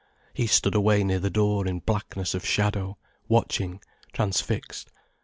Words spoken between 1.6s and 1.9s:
in